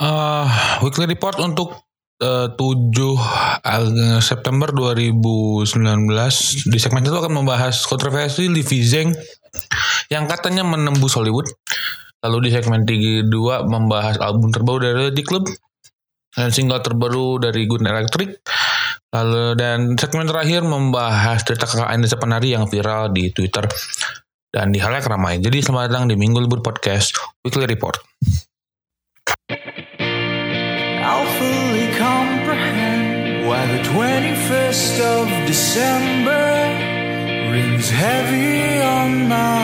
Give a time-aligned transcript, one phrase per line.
[0.00, 0.48] Uh,
[0.80, 1.76] weekly report untuk
[2.24, 2.56] uh, 7
[3.60, 5.68] Ag- September 2019
[6.72, 9.12] di segmen itu akan membahas kontroversi Livi Zeng
[10.08, 11.44] yang katanya menembus Hollywood.
[12.24, 13.28] Lalu di segmen 32
[13.68, 15.44] membahas album terbaru dari The Club
[16.32, 18.40] dan single terbaru dari Gun Electric.
[19.10, 23.68] Lalu dan segmen terakhir membahas cerita kakak Anissa Penari yang viral di Twitter
[24.48, 25.42] dan di halayak ramai.
[25.42, 28.00] Jadi selamat datang di Minggu Libur Podcast Weekly Report.
[33.50, 36.46] Why the 21st of December
[37.50, 39.59] rings heavy on my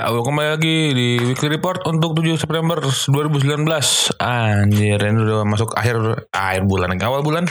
[0.00, 3.68] ya, kembali lagi di Weekly Report untuk 7 September 2019.
[4.16, 7.44] Anjir, ini udah masuk akhir akhir bulan, awal bulan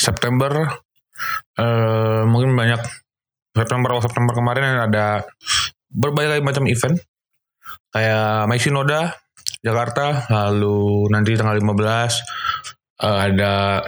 [0.00, 0.80] September.
[1.60, 2.80] Eh mungkin banyak
[3.52, 5.28] September awal September kemarin ada
[5.92, 6.96] berbagai macam event
[7.92, 9.12] kayak My Shinoda
[9.60, 11.68] Jakarta, lalu nanti tanggal 15
[13.04, 13.84] eh, ada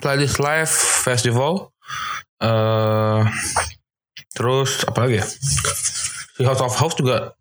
[0.00, 0.72] Playlist Live
[1.04, 1.76] Festival.
[2.40, 3.20] Eh
[4.36, 5.26] Terus apa lagi ya?
[6.36, 7.32] Si House of House juga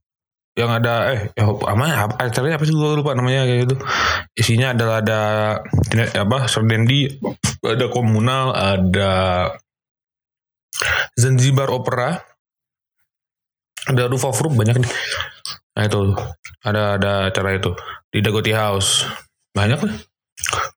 [0.55, 2.71] yang ada eh ya, apa acaranya apa sih?
[2.71, 3.75] Gue lupa namanya kayak gitu.
[4.39, 5.21] Isinya adalah ada
[6.15, 7.19] apa Serdendi
[7.59, 9.11] ada komunal ada
[11.19, 12.23] Zanzibar Opera
[13.85, 14.93] ada Roof of banyak nih.
[15.75, 16.15] Nah itu.
[16.65, 17.75] Ada ada acara itu.
[18.09, 19.05] Di Dagoti House.
[19.53, 19.95] Banyak lah.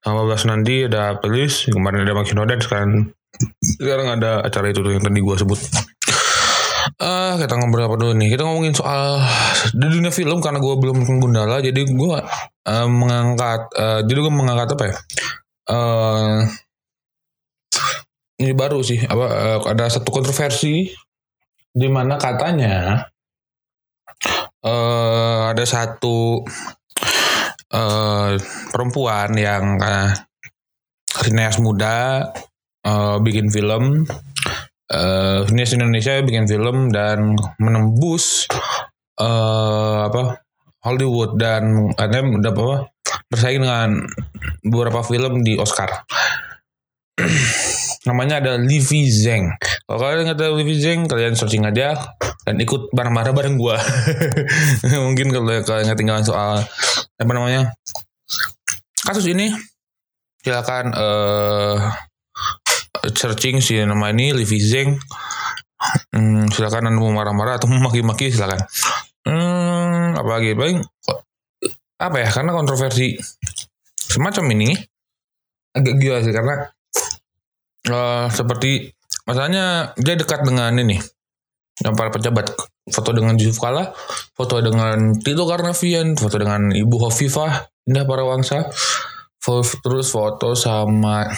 [0.02, 3.10] Tanggal 12 nanti ada playlist kemarin ada Makinoda sekarang
[3.78, 5.58] sekarang ada acara itu tuh yang tadi gue sebut
[6.98, 8.34] Ah, kita ngobrol apa dulu nih?
[8.34, 9.22] Kita ngomongin soal
[9.70, 12.16] di dunia film karena gue belum Gundala, jadi gue
[12.66, 14.96] uh, mengangkat, uh, jadi gue mengangkat apa ya?
[15.70, 16.42] Uh,
[18.42, 20.90] ini baru sih, apa uh, ada satu kontroversi
[21.70, 23.06] di mana katanya
[24.66, 26.42] uh, ada satu
[27.78, 28.30] uh,
[28.74, 30.10] perempuan yang uh,
[31.14, 32.26] sineas muda
[32.82, 34.02] uh, bikin film
[34.92, 38.48] uh, Indonesia bikin film dan menembus
[39.20, 40.42] uh, apa
[40.82, 42.68] Hollywood dan katanya udah apa
[43.28, 44.08] bersaing dengan
[44.64, 46.06] beberapa film di Oscar.
[48.08, 49.52] Namanya ada Livi Zeng.
[49.84, 51.98] Kalau kalian nggak tahu Livi Zeng, kalian searching aja
[52.46, 53.76] dan ikut bareng-bareng bareng gua.
[55.08, 56.62] Mungkin kalau kalian ketinggalan soal
[57.18, 57.74] apa namanya
[59.02, 59.52] kasus ini,
[60.40, 62.07] silakan uh,
[63.14, 64.98] searching si nama ini Livi Zeng.
[66.10, 68.58] Hmm, silakan anda mau marah-marah atau mau maki-maki silakan.
[69.22, 70.54] Hmm, apa lagi?
[70.58, 70.78] Paling
[71.98, 72.28] apa ya?
[72.30, 73.14] Karena kontroversi
[73.94, 74.74] semacam ini
[75.76, 76.54] agak gila sih karena
[77.92, 78.90] uh, seperti
[79.28, 80.98] masalahnya dia dekat dengan ini
[81.84, 82.50] yang para pejabat.
[82.88, 83.92] Foto dengan Yusuf Kala
[84.32, 88.64] foto dengan Tito Karnavian foto dengan Ibu Hovifah Indah Parawangsa
[89.84, 91.28] terus foto sama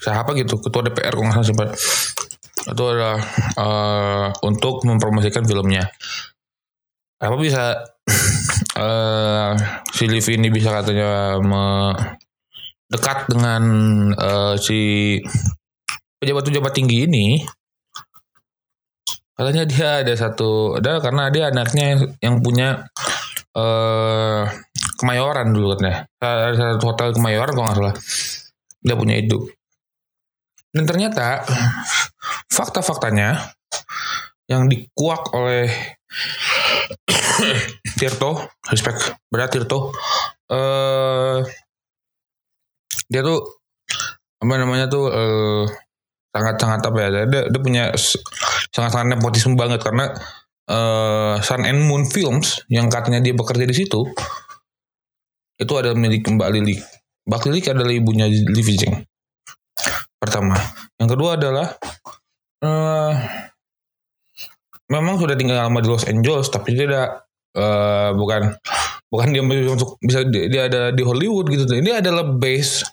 [0.00, 1.72] siapa gitu ketua DPR kalau nggak salah
[2.68, 3.18] itu adalah
[3.56, 5.88] uh, untuk mempromosikan filmnya.
[7.20, 7.76] Apa bisa
[8.76, 9.52] uh,
[9.96, 11.64] si Liv ini bisa katanya me,
[12.92, 13.62] dekat dengan
[14.12, 15.16] uh, si
[16.20, 17.26] pejabat-pejabat tinggi ini?
[19.40, 22.84] Katanya dia ada satu ada karena dia anaknya yang punya
[23.56, 24.44] uh,
[25.00, 26.04] kemayoran dulu katanya.
[26.20, 27.96] Ada satu hotel kemayoran kalau nggak salah.
[28.84, 29.48] Dia punya itu
[30.70, 31.42] dan ternyata
[32.50, 33.54] fakta-faktanya
[34.50, 35.70] yang dikuak oleh
[37.98, 39.94] Tirto, respect berat Tirto,
[40.50, 41.38] uh,
[43.06, 43.62] dia tuh
[44.40, 45.64] apa namanya tuh uh,
[46.34, 47.84] sangat-sangat apa ya dia, dia punya
[48.70, 50.14] sangat-sangat nepotisme banget karena
[50.70, 54.06] uh, Sun and Moon Films yang katanya dia bekerja di situ
[55.60, 56.80] itu adalah milik Mbak Lili.
[57.28, 58.96] Mbak Lili adalah ibunya Livi Zeng
[60.20, 60.54] pertama.
[61.00, 61.66] Yang kedua adalah
[62.60, 63.12] uh,
[64.92, 67.08] memang sudah tinggal lama di Los Angeles tapi dia tidak
[67.56, 68.52] uh, bukan
[69.08, 71.64] bukan dia untuk bisa dia, dia ada di Hollywood gitu.
[71.72, 72.84] Ini adalah base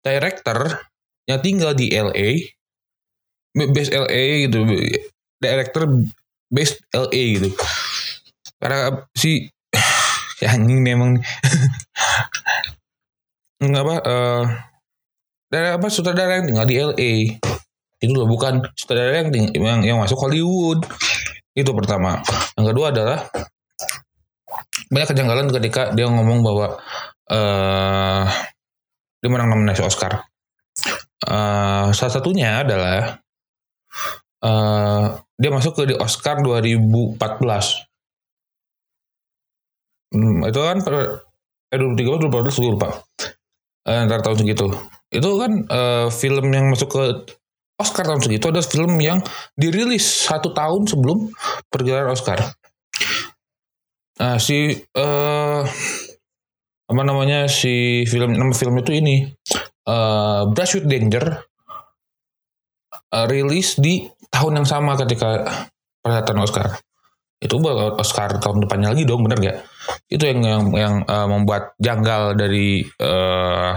[0.00, 0.86] director
[1.26, 2.30] yang tinggal di LA.
[3.52, 4.62] Base LA gitu.
[5.42, 5.82] Director
[6.48, 7.48] base LA gitu.
[8.62, 9.50] Karena si
[10.42, 11.18] ya anjing memang
[13.62, 14.42] nggak apa uh,
[15.52, 17.12] dari apa sutradara yang tinggal di LA
[18.00, 20.88] itu loh bukan sutradara yang yang, yang masuk Hollywood
[21.52, 22.16] Itu pertama.
[22.56, 23.28] Yang kedua adalah
[24.88, 26.80] banyak kejanggalan ketika dia ngomong bahwa
[27.28, 28.24] eh
[29.20, 30.24] dia menang nominasi Oscar.
[31.28, 33.20] Eh salah satunya adalah
[34.40, 35.04] eh
[35.36, 37.20] dia masuk ke di Oscar 2014.
[40.12, 40.94] Hmm, itu kan per,
[41.68, 42.88] eh 2013 2014 gue lupa.
[43.84, 44.72] Eh, ntar tahun segitu.
[45.12, 47.02] Itu kan eh, film yang masuk ke
[47.76, 49.20] Oscar tahun segitu ada film yang
[49.58, 51.28] dirilis satu tahun sebelum
[51.68, 52.40] pergelaran Oscar.
[54.22, 55.62] Nah, si eh
[56.92, 59.26] apa namanya si film nama film itu ini
[59.88, 61.42] eh Brush with Danger
[63.12, 65.44] eh, rilis di tahun yang sama ketika
[66.00, 66.66] perhelatan Oscar.
[67.42, 69.58] Itu bakal Oscar tahun depannya lagi dong, bener gak?
[70.06, 73.74] Itu yang yang yang eh, membuat janggal dari eh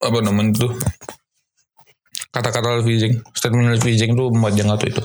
[0.00, 0.68] apa namanya itu?
[2.30, 5.02] Kata-kata Levi statement Levi itu membuat tuh itu.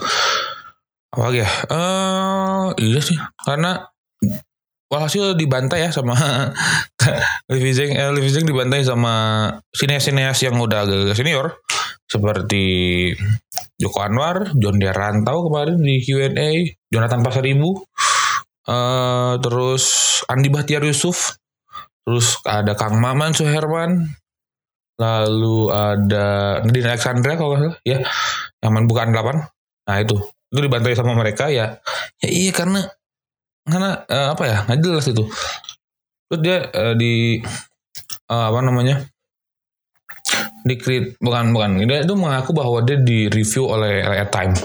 [1.16, 1.48] Apa ya?
[1.48, 3.92] Eh iya sih, karena
[4.90, 6.16] walhasil dibantai ya sama
[7.52, 11.60] Levi eh, Levi dibantai sama sineas-sineas yang udah agak senior.
[12.06, 12.64] Seperti
[13.82, 17.82] Joko Anwar, John Rantau kemarin di Q&A, Jonathan Pasaribu,
[18.70, 19.84] eh terus
[20.30, 21.34] Andi Bahtiar Yusuf,
[22.06, 24.06] terus ada Kang Maman Suherman,
[24.96, 27.98] lalu ada Nadine Alexandra kalau nggak salah, ya,
[28.64, 29.88] yang main 8.
[29.92, 30.18] Nah itu,
[30.50, 31.78] itu dibantai sama mereka ya.
[32.24, 32.88] Ya iya karena
[33.68, 35.24] karena eh, apa ya nggak jelas itu.
[36.32, 37.14] Terus dia eh, di
[38.32, 39.04] eh, apa namanya
[40.66, 40.76] di
[41.20, 41.70] bukan bukan.
[41.86, 44.56] Dia itu mengaku bahwa dia di review oleh oleh Time.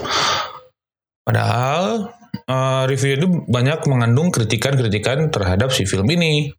[1.27, 2.07] Padahal
[2.47, 6.55] eh, review itu banyak mengandung kritikan-kritikan terhadap si film ini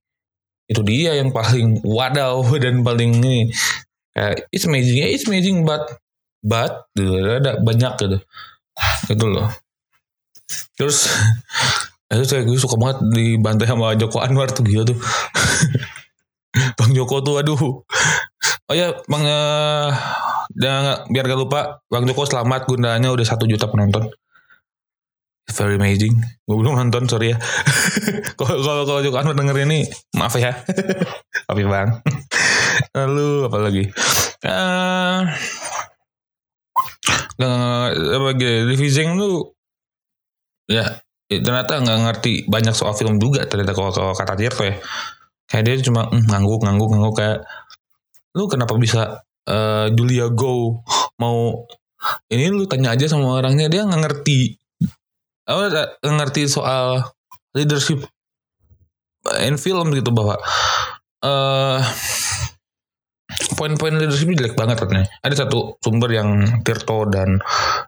[0.73, 3.53] itu dia yang paling wadaw dan paling ini.
[4.17, 5.05] Kayak it's amazing.
[5.05, 6.01] Ya it's amazing but
[6.41, 8.19] but gitu, ada banyak gitu.
[9.13, 9.49] Itu loh.
[10.81, 11.13] Terus
[12.13, 14.97] itu saya gue suka banget dibantai sama Joko Anwar tuh gila tuh.
[16.81, 17.61] Bang Joko tuh aduh.
[18.69, 19.91] Oh ya Bang eh,
[20.57, 24.13] jangan biar gak lupa Bang Joko selamat gunanya udah satu juta penonton
[25.51, 26.15] very amazing.
[26.47, 27.39] Gue belum nonton sorry ya.
[28.39, 30.55] Kalau kalau Joko Anwar denger ini maaf ya.
[31.47, 31.91] Maaf ya Bang.
[32.99, 33.85] Lalu apa lagi?
[34.43, 35.21] Eh
[37.43, 39.55] uh, apa gitu Divizing tuh
[40.71, 40.87] ya
[41.27, 44.77] ya, ternyata nggak ngerti banyak soal film juga ternyata kalau, kalau kata Tirto ya.
[45.51, 47.39] Kayak dia cuma mm, ngangguk ngangguk ngangguk kayak
[48.33, 50.81] lu kenapa bisa eh, Julia Go
[51.21, 51.69] mau
[52.33, 54.62] ini lu tanya aja sama orangnya dia nggak ngerti
[55.59, 57.05] nggak ngerti soal
[57.53, 58.05] leadership
[59.45, 60.35] in film gitu bahwa
[61.23, 61.81] eh
[63.55, 65.07] poin-poin leadership jelek banget katanya.
[65.23, 67.39] Ada satu sumber yang Tirto dan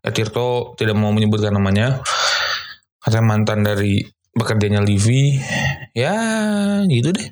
[0.00, 2.00] ya Tirto tidak mau menyebutkan namanya.
[3.02, 4.00] Katanya mantan dari
[4.34, 5.36] bekerjanya Livi
[5.92, 6.14] ya
[6.86, 7.28] gitu deh.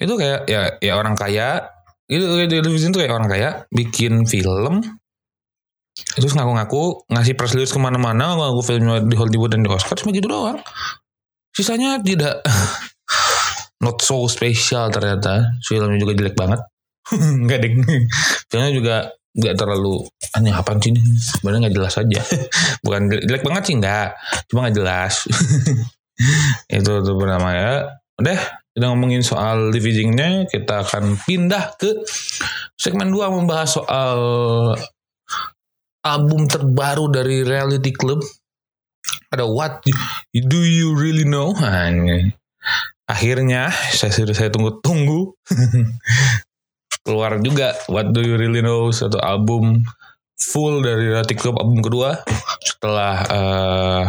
[0.00, 1.72] Itu kayak ya ya orang kaya.
[2.06, 4.82] Itu kayak television tuh kayak orang kaya bikin film
[5.96, 10.12] terus ngaku-ngaku ngasih press release ke mana-mana ngaku filmnya di Hollywood dan di Oscar cuma
[10.12, 10.60] gitu doang.
[11.56, 12.44] Sisanya tidak
[13.84, 15.56] not so special ternyata.
[15.64, 16.60] Filmnya juga jelek banget.
[17.44, 17.72] Nggak deh
[18.52, 18.96] filmnya juga
[19.36, 21.00] nggak terlalu aneh apa sih ini?
[21.16, 22.20] Sebenarnya nggak jelas aja.
[22.84, 24.08] Bukan jelek banget sih nggak.
[24.48, 25.14] Cuma nggak jelas.
[26.80, 27.72] Itu tuh bernama ya
[28.16, 28.40] udah
[28.72, 32.00] kita ngomongin soal divisingnya kita akan pindah ke
[32.76, 34.18] segmen 2 membahas soal
[36.06, 38.22] album terbaru dari Reality Club.
[39.34, 39.82] Ada What
[40.30, 41.50] Do You Really Know?
[41.58, 41.90] Nah,
[43.06, 45.34] akhirnya saya sudah saya tunggu-tunggu
[47.06, 49.82] keluar juga What Do You Really Know satu album
[50.38, 52.22] full dari Reality Club album kedua.
[52.62, 54.04] Setelah eh,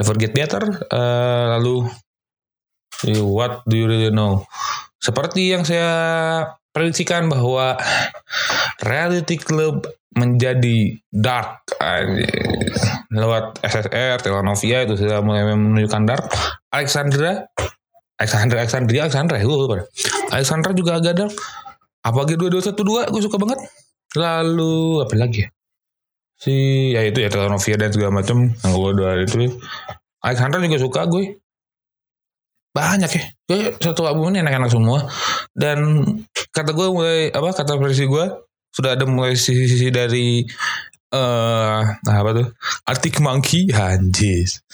[0.00, 1.88] Never Get Better eh, lalu
[3.24, 4.44] What Do You Really Know?
[5.02, 5.90] Seperti yang saya
[6.72, 7.76] prediksikan bahwa
[8.82, 11.64] Reality Club menjadi dark
[13.12, 16.24] lewat SSR, Telenovia itu sudah mulai menunjukkan dark.
[16.72, 17.48] Alexandra,
[18.20, 19.84] Alexandra, Alexandria, Alexandra, gue lupa.
[20.32, 21.34] Alexandra juga agak dark.
[22.02, 23.62] Apalagi dua dua satu dua, gue suka banget.
[24.18, 25.48] Lalu apa lagi ya?
[26.36, 26.54] Si
[26.90, 28.50] ya itu ya Telenovia dan segala macam.
[28.50, 29.36] Yang gue dua itu.
[30.24, 31.24] Alexandra juga suka gue.
[32.72, 33.24] Banyak ya.
[33.46, 35.06] Gue satu album ini enak-enak semua.
[35.52, 36.02] Dan
[36.52, 38.26] kata gue mulai apa kata versi gue
[38.72, 40.44] sudah ada mulai sisi-sisi dari
[41.12, 42.48] eh apa tuh?
[42.88, 44.64] Arctic Monkey anjis.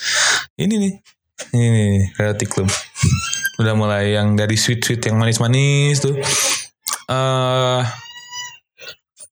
[0.55, 0.95] Ini nih
[1.55, 2.67] ini nih Club
[3.63, 6.15] udah mulai yang dari sweet sweet yang manis-manis tuh.
[7.11, 7.83] Eh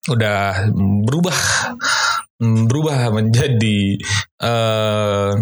[0.06, 0.70] udah
[1.02, 1.38] berubah
[2.38, 3.98] berubah menjadi
[4.42, 5.32] eh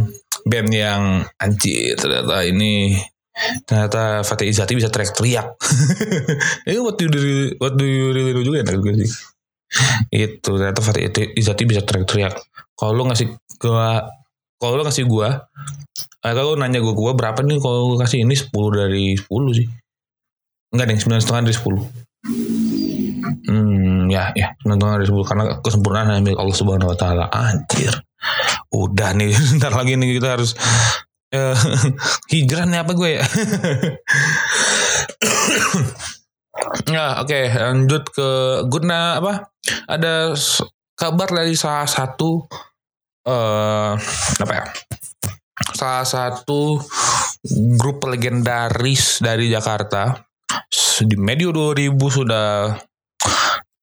[0.45, 3.01] band yang anjir ternyata ini
[3.67, 5.59] ternyata Fatih Izati bisa teriak-teriak.
[6.71, 9.11] Ini what do you really, what do you really do juga ya gue sih.
[10.15, 12.35] Itu ternyata Fatih Izati bisa teriak-teriak.
[12.79, 14.07] Kalau lu ngasih gua
[14.59, 15.51] kalau lu ngasih gua
[16.23, 19.27] kalau lu nanya gua gua berapa nih kalau gua kasih ini 10 dari 10
[19.59, 19.67] sih.
[20.75, 21.87] Enggak deh, 9 setengah dari 10.
[23.45, 27.25] Hmm, ya, ya, 9 setengah dari 10 karena kesempurnaan milik Allah Subhanahu wa taala.
[27.31, 27.95] Anjir.
[28.75, 29.31] Udah nih,
[29.63, 30.59] ntar lagi nih kita harus
[31.35, 31.57] eh,
[32.33, 33.25] hijrah apa gue ya?
[36.87, 38.29] ya, oke, lanjut ke
[38.71, 39.51] guna apa?
[39.91, 40.39] Ada
[40.95, 42.47] kabar dari salah satu
[43.27, 43.93] eh
[44.39, 44.65] apa ya?
[45.75, 46.79] Salah satu
[47.79, 50.15] grup legendaris dari Jakarta
[51.03, 52.71] di medio 2000 sudah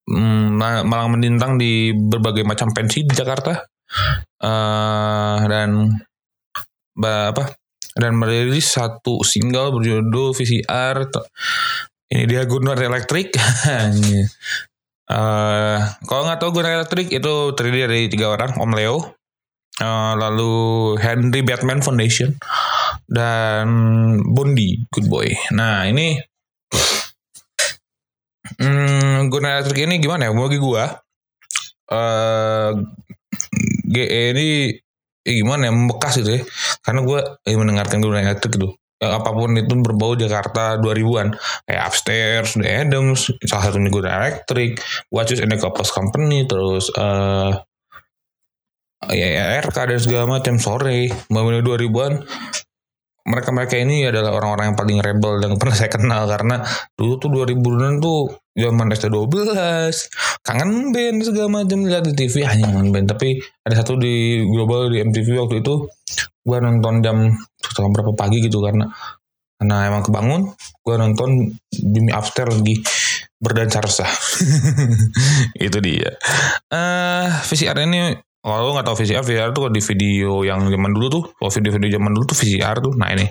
[0.08, 3.60] mm, ma- malang melintang di berbagai macam pensi di Jakarta
[4.42, 5.70] Eh, dan
[7.00, 7.56] apa?
[7.92, 11.12] Dan merilis satu single berjudul VCR
[12.12, 13.36] ini dia Gunnar Electric.
[15.12, 19.12] Eh, kalau nggak tahu Gunnar Electric itu terdiri dari tiga orang Om Leo
[19.76, 20.54] eh, lalu
[21.04, 22.32] Henry Batman Foundation
[23.12, 23.68] dan
[24.24, 25.36] Bondi Good Boy.
[25.52, 26.16] Nah ini
[28.56, 30.32] hmm, Gunnar Electric ini gimana ya?
[30.32, 30.96] Bagi gua
[31.92, 32.72] eh
[33.92, 34.48] GE ini
[35.28, 35.72] eh, gimana ya?
[35.76, 36.42] Membekas gitu ya
[36.92, 38.76] karena gue eh, mendengarkan Gunnar Electric gitu.
[39.02, 41.34] Ya, apa pun itu berbau Jakarta 2000-an
[41.66, 47.52] kayak Upstairs, The Adams, salah satunya Gunnar Electric, Watches and the Company, terus eh
[49.10, 52.14] ya, ya RK dan segala macam sore, bangun 2000-an
[53.26, 56.66] mereka-mereka ini adalah orang-orang yang paling rebel yang pernah saya kenal karena
[56.98, 58.20] dulu tuh 2000-an tuh
[58.52, 59.32] zaman ST12
[60.44, 63.08] kangen band segala macam lihat di TV hanya kangen band.
[63.12, 65.88] Tapi ada satu di global di MTV waktu itu
[66.42, 67.18] gua nonton jam
[67.62, 68.90] setengah berapa pagi gitu karena
[69.62, 70.42] karena emang kebangun
[70.82, 72.82] gua nonton Jimmy Upstairs lagi
[73.42, 74.12] berdansa resah.
[75.66, 76.14] Itu dia.
[76.70, 81.24] Eh VCR ini kalau nggak tahu VCR, VCR tuh di video yang zaman dulu tuh,
[81.38, 83.30] kalau video-video zaman dulu tuh VCR tuh, nah ini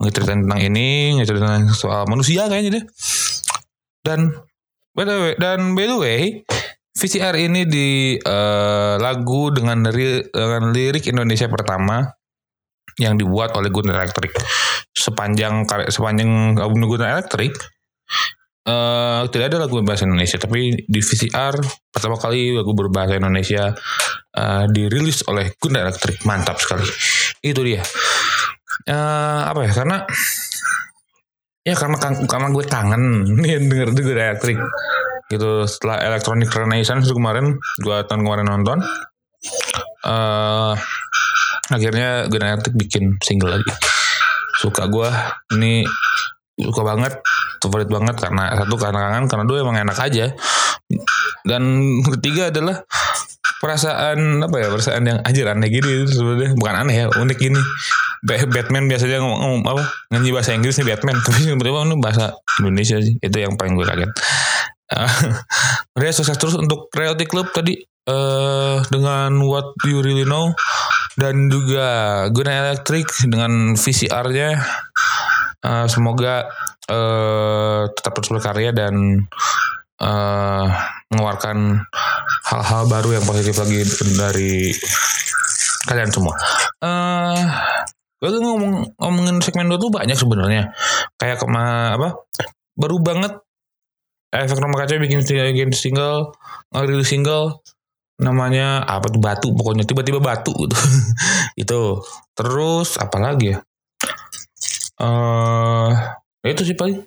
[0.00, 2.84] ngeceritain tentang ini, ngeceritain soal manusia kayaknya deh.
[4.00, 4.32] Dan
[4.96, 6.20] by the way, dan by the way,
[6.96, 12.08] VCR ini di eh, lagu dengan, dengan lirik Indonesia pertama
[12.98, 14.34] yang dibuat oleh Gunnar Electric
[14.90, 17.54] sepanjang sepanjang album Gunnar Electric
[18.68, 21.56] eh tidak ada lagu berbahasa Indonesia tapi di VCR
[21.88, 23.72] pertama kali lagu berbahasa Indonesia
[24.36, 26.20] eh, dirilis oleh Gunnar Electric.
[26.28, 26.84] Mantap sekali.
[27.40, 27.80] Itu dia.
[28.84, 29.96] Eh, apa ya karena
[31.64, 31.96] ya karena
[32.28, 33.02] karena gue kangen
[33.42, 34.58] nih denger denger Electric.
[35.32, 38.78] Gitu setelah Electronic Renaissance kemarin gue tahun kemarin nonton
[40.08, 40.74] eh
[41.72, 43.72] akhirnya Gunnar Electric bikin single lagi.
[44.60, 45.08] Suka gue
[45.56, 45.88] ini
[46.58, 47.12] suka banget
[47.62, 50.34] favorit banget karena satu karena kangen karena dua emang enak aja.
[51.46, 51.62] Dan
[52.18, 52.82] ketiga adalah
[53.58, 56.50] perasaan apa ya perasaan yang anjir aneh gini sebenarnya.
[56.58, 57.60] Bukan aneh ya unik gini.
[58.18, 61.22] Ba- Batman biasanya ngomong, apa nyanyi bahasa Inggris nih Batman.
[61.22, 64.10] Tapi sebenarnya ini bahasa Indonesia sih itu yang paling gue kaget.
[65.94, 70.54] Udah sukses terus untuk Reality Club tadi eh dengan What You Really Know.
[71.18, 74.54] Dan juga Guna Electric dengan VCR-nya
[75.58, 76.46] Eh, semoga
[76.88, 78.94] eh tetap terus berkarya dan
[79.98, 80.66] eh
[81.10, 81.82] mengeluarkan
[82.46, 83.82] hal-hal baru yang positif lagi
[84.14, 84.70] dari
[85.90, 86.34] kalian semua.
[86.78, 87.42] Eh
[88.18, 90.70] gue ngomong ngomongin segmen 2 tuh banyak sebenarnya.
[91.18, 92.08] Kayak kema apa?
[92.78, 93.34] Baru banget
[94.30, 96.36] efek rumah kaca bikin bikin single,
[97.02, 97.64] single
[98.18, 100.76] namanya apa tuh batu pokoknya tiba-tiba batu gitu.
[101.62, 101.82] itu.
[102.38, 103.58] Terus apa lagi ya?
[104.98, 105.90] Eh
[106.42, 106.98] ya itu sih paling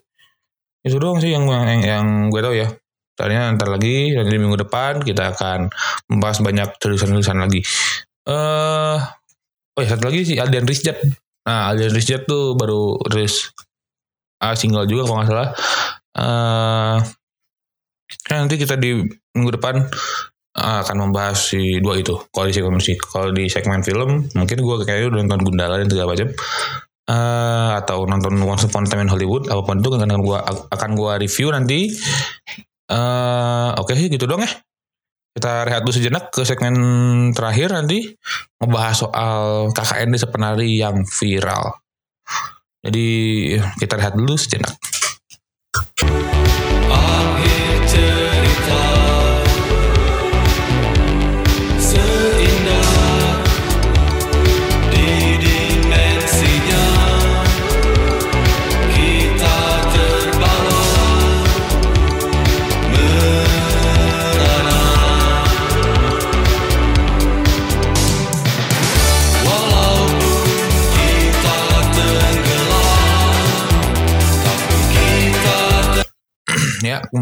[0.82, 2.68] itu doang sih yang yang, yang gue tahu ya.
[3.20, 5.70] Soalnya ntar lagi nanti minggu depan kita akan
[6.10, 7.62] membahas banyak tulisan-tulisan lagi.
[8.26, 8.98] Eh
[9.78, 10.98] oh ya satu lagi sih Aldian Rizjat
[11.42, 13.50] nah Aldian Rizjat tuh baru rilis
[14.42, 15.50] ah, single juga kalau nggak salah.
[16.18, 16.98] Eh
[18.28, 19.06] ya nanti kita di
[19.36, 19.86] minggu depan
[20.58, 24.76] ah, akan membahas si dua itu kalau di segmen kalau di segmen film mungkin gue
[24.84, 26.30] kayaknya udah nonton Gundala dan segala macam
[27.10, 30.90] eh atau nonton Once Upon a Time in Hollywood apa pun itu akan gua akan
[30.94, 31.90] gua review nanti.
[32.92, 34.52] Eh oke sih gitu dong ya.
[35.32, 36.76] Kita rehat dulu sejenak ke segmen
[37.32, 38.04] terakhir nanti
[38.60, 41.72] ngebahas soal KKN Desa Penari yang viral.
[42.84, 43.08] Jadi
[43.78, 44.74] kita rehat dulu sejenak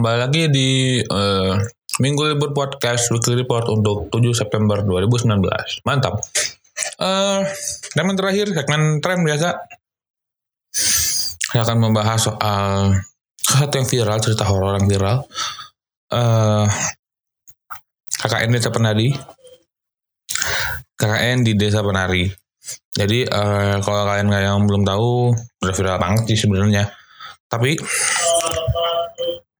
[0.09, 0.69] kembali lagi di
[1.05, 1.53] eh,
[2.01, 5.85] Minggu Libur Podcast Weekly Report untuk 7 September 2019.
[5.85, 6.17] Mantap.
[6.97, 7.45] Eh,
[7.93, 9.53] segmen terakhir, segmen tren biasa.
[11.45, 12.97] Saya akan membahas soal
[13.37, 15.17] sesuatu yang viral, cerita horor yang viral.
[16.09, 16.65] Eh,
[18.09, 19.13] KKN Desa Penari.
[20.97, 22.25] KKN di Desa Penari.
[22.97, 26.89] Jadi eh, kalau kalian yang belum tahu, udah viral banget sih sebenarnya.
[27.45, 27.77] Tapi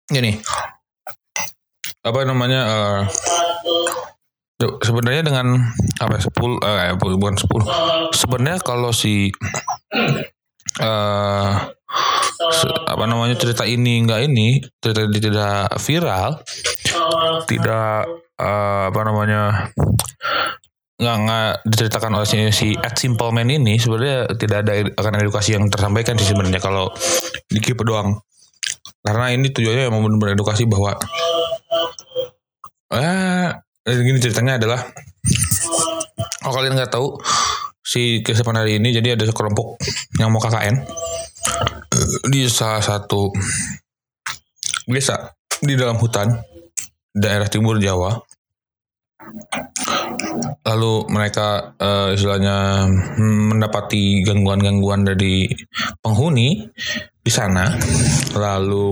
[0.10, 0.42] gini.
[2.04, 2.62] Apa namanya
[4.60, 5.56] tuh, sebenarnya dengan
[6.04, 7.64] apa sepuluh eh bukan sepuluh
[8.12, 9.32] sebenarnya kalau si
[12.56, 16.44] se- apa namanya cerita ini enggak ini cerita ini tidak viral
[17.48, 18.08] tidak
[18.40, 19.72] eh, apa namanya
[21.00, 25.56] nggak nggak diceritakan oleh si, si Ed Simple Man ini sebenarnya tidak ada akan edukasi
[25.56, 26.92] yang tersampaikan sih sebenarnya kalau
[27.48, 28.20] di keep doang
[29.10, 30.94] karena ini tujuannya mau benar-benar edukasi bahwa
[32.94, 33.50] eh
[33.90, 34.86] gini ceritanya adalah
[36.46, 37.18] kalau kalian nggak tahu
[37.82, 39.82] si kesepan hari ini jadi ada sekelompok
[40.22, 40.78] yang mau KKN
[42.30, 43.34] di salah satu
[44.86, 46.30] desa di dalam hutan
[47.10, 48.14] daerah timur Jawa
[50.66, 55.50] lalu mereka eh, istilahnya hmm, mendapati gangguan-gangguan dari
[56.02, 56.68] penghuni
[57.20, 57.74] di sana.
[58.36, 58.90] Lalu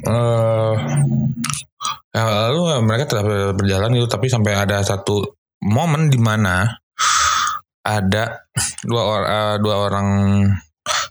[0.00, 0.74] eh
[2.14, 6.66] ya, lalu mereka tetap berjalan itu tapi sampai ada satu momen di mana
[7.84, 8.48] ada
[8.84, 9.28] dua orang
[9.60, 10.08] dua orang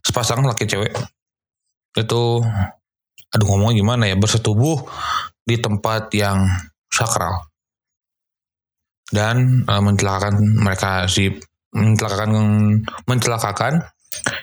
[0.05, 0.93] sepasang laki cewek
[1.97, 2.23] itu
[3.29, 4.15] aduh ngomongnya gimana ya?
[4.17, 4.85] Bersetubuh
[5.45, 6.45] di tempat yang
[6.89, 7.48] sakral
[9.09, 11.29] dan eh, mencelakakan mereka si
[11.69, 12.33] mencelakakan
[13.05, 13.73] mencelakakan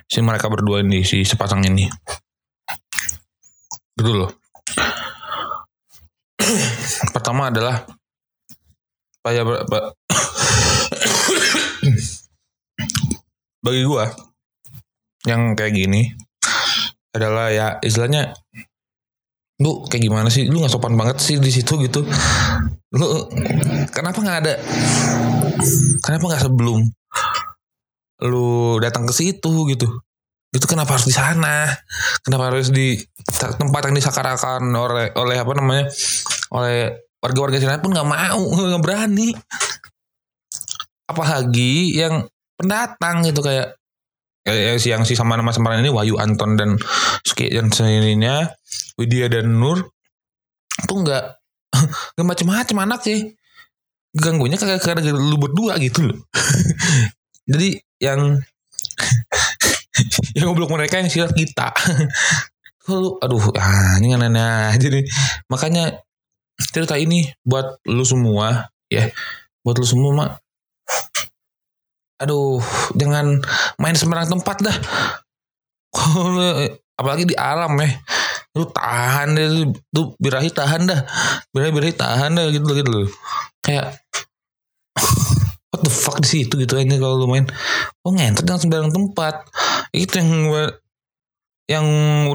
[0.06, 1.90] si mereka berdua ini si sepasang ini.
[3.96, 4.32] Betul loh.
[7.14, 7.82] Pertama adalah
[9.26, 9.42] saya
[13.66, 14.06] bagi gua
[15.26, 16.14] yang kayak gini
[17.10, 18.30] adalah ya istilahnya
[19.56, 20.44] lu kayak gimana sih?
[20.48, 22.04] Lu nggak sopan banget sih di situ gitu.
[22.92, 23.06] Lu
[23.88, 24.54] kenapa nggak ada?
[26.04, 26.80] Kenapa nggak sebelum
[28.24, 29.86] lu datang ke situ gitu?
[30.52, 31.68] Itu kenapa harus di sana?
[32.24, 32.96] Kenapa harus di
[33.36, 35.84] tempat yang disakarakan oleh oleh apa namanya?
[36.52, 39.32] Oleh warga-warga sana pun nggak mau nggak berani.
[41.08, 43.76] Apalagi yang pendatang gitu kayak
[44.78, 46.78] si yang si sama nama samaran ini Wahyu Anton dan
[47.26, 47.70] Suki dan
[48.96, 49.90] Widya dan Nur
[50.86, 51.24] tuh nggak
[52.16, 53.34] nggak macem-macem anak sih.
[54.16, 56.18] Ganggunya kagak karena lu berdua gitu loh.
[57.50, 58.40] Jadi yang
[60.38, 61.74] yang ngobrol mereka yang silat kita.
[62.88, 65.04] Lu aduh ah, ini aneh aja nih
[65.50, 66.00] makanya
[66.72, 69.10] cerita ini buat lu semua ya.
[69.60, 70.30] Buat lu semua mak
[72.16, 72.60] aduh
[72.96, 73.40] jangan
[73.80, 74.76] main sembarang tempat dah.
[76.96, 77.90] Apalagi di alam ya.
[78.56, 81.00] Lu tahan deh tuh birahi tahan dah.
[81.52, 82.88] Birahi birahi tahan dah gitu gitu.
[82.88, 83.10] Loh
[83.60, 83.98] kayak
[85.74, 87.44] what the fuck di situ gitu ini kalau lu main.
[88.00, 89.44] Oh ngentot jangan sembarang tempat.
[89.92, 90.30] Itu yang
[91.66, 91.86] yang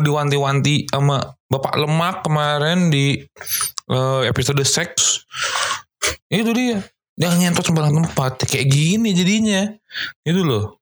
[0.04, 3.18] diwanti-wanti sama bapak lemak kemarin di
[3.90, 5.26] eh, episode seks.
[6.30, 6.86] Itu dia
[7.20, 9.68] jangan ngentot sembarang tempat kayak gini jadinya.
[10.24, 10.82] Itu loh.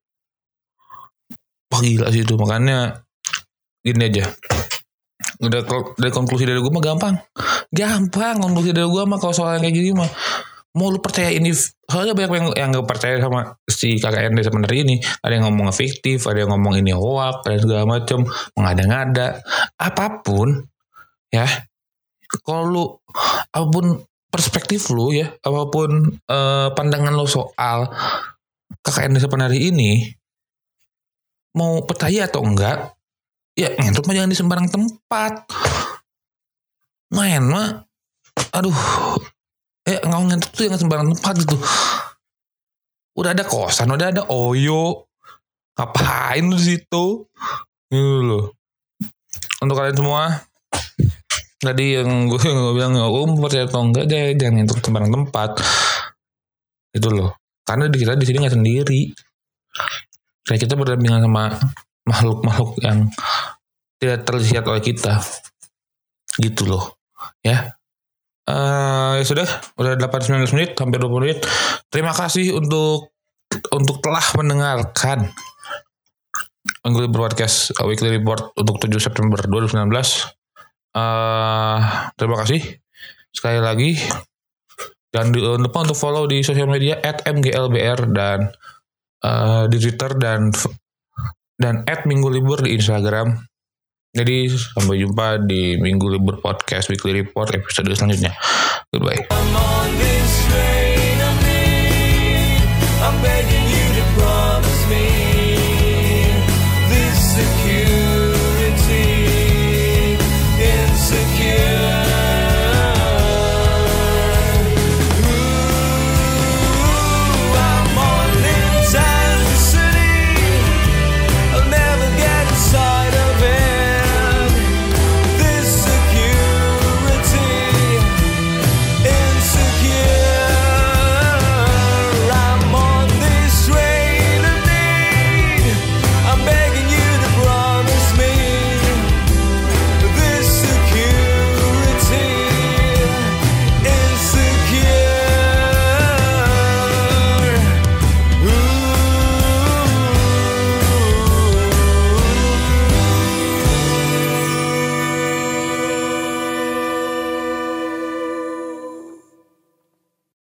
[1.70, 3.06] Wah gila sih itu makanya
[3.86, 4.26] gini aja.
[5.40, 5.64] Udah
[5.96, 7.16] dari konklusi dari gue mah gampang.
[7.72, 10.10] Gampang konklusi dari gue mah kalau soal kayak gini mah.
[10.78, 11.50] Mau lu percaya ini
[11.90, 14.96] soalnya banyak yang yang gak percaya sama si KKN desa Penari ini.
[15.22, 19.42] Ada yang ngomong fiktif ada yang ngomong ini hoak dan segala macam mengada-ngada.
[19.80, 20.70] Apa pun
[21.34, 21.48] ya.
[22.46, 22.86] Kalau lu
[23.50, 27.90] apa pun perspektif lu ya apa pun eh, pandangan lu soal
[28.86, 30.06] KKN desa Penari ini
[31.58, 32.94] mau percaya atau enggak
[33.58, 35.34] ya ngentot mah jangan di sembarang tempat.
[37.10, 37.84] Main mah
[38.54, 38.80] aduh
[39.84, 41.58] eh nggak ngentot tuh yang sembarang tempat gitu.
[43.18, 45.10] Udah ada kosan udah ada oyo
[45.76, 47.26] ngapain lu situ?
[47.90, 48.54] Gitu loh.
[49.60, 50.49] Untuk kalian semua
[51.60, 55.52] tadi yang gue, gue bilang mau percaya atau enggak deh jangan ngentot sembarang tempat.
[56.96, 57.36] Itu loh.
[57.68, 59.02] Karena kita di sini nggak sendiri.
[60.48, 61.54] Kayak kita berdampingan sama
[62.08, 63.06] makhluk-makhluk yang
[64.02, 65.22] tidak terlihat oleh kita.
[66.40, 66.98] Gitu loh.
[67.46, 67.78] Ya.
[68.50, 69.48] Eh ya sudah.
[69.78, 71.40] Udah 8-19 menit hampir 20 menit.
[71.94, 73.14] Terima kasih untuk
[73.70, 75.30] untuk telah mendengarkan
[76.86, 80.39] Anggul Broadcast Weekly Report untuk 7 September 2019
[80.94, 82.62] Uh, terima kasih
[83.30, 83.92] sekali lagi.
[85.10, 88.46] Dan jangan eh, lupa untuk follow di sosial media mglbr dan
[89.26, 90.54] uh, di twitter dan
[91.58, 93.34] dan at minggu libur di instagram.
[94.10, 98.34] Jadi sampai jumpa di minggu libur podcast weekly report episode selanjutnya.
[98.90, 99.30] Goodbye.